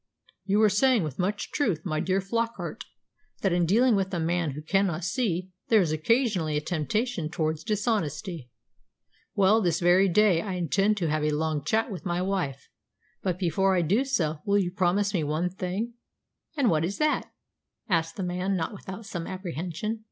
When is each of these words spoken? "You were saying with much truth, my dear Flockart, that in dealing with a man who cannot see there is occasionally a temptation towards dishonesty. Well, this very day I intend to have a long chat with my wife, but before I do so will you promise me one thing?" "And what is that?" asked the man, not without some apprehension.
"You 0.45 0.57
were 0.57 0.69
saying 0.69 1.03
with 1.03 1.19
much 1.19 1.51
truth, 1.51 1.85
my 1.85 1.99
dear 1.99 2.19
Flockart, 2.21 2.85
that 3.43 3.53
in 3.53 3.67
dealing 3.67 3.95
with 3.95 4.11
a 4.15 4.19
man 4.19 4.53
who 4.53 4.63
cannot 4.63 5.03
see 5.03 5.51
there 5.67 5.79
is 5.79 5.91
occasionally 5.91 6.57
a 6.57 6.61
temptation 6.61 7.29
towards 7.29 7.63
dishonesty. 7.63 8.49
Well, 9.35 9.61
this 9.61 9.79
very 9.79 10.09
day 10.09 10.41
I 10.41 10.53
intend 10.53 10.97
to 10.97 11.09
have 11.11 11.23
a 11.23 11.29
long 11.29 11.63
chat 11.63 11.91
with 11.91 12.03
my 12.03 12.19
wife, 12.19 12.67
but 13.21 13.37
before 13.37 13.75
I 13.75 13.83
do 13.83 14.03
so 14.03 14.39
will 14.43 14.57
you 14.57 14.71
promise 14.71 15.13
me 15.13 15.23
one 15.23 15.51
thing?" 15.51 15.93
"And 16.57 16.71
what 16.71 16.83
is 16.83 16.97
that?" 16.97 17.31
asked 17.87 18.15
the 18.15 18.23
man, 18.23 18.55
not 18.55 18.73
without 18.73 19.05
some 19.05 19.27
apprehension. 19.27 19.99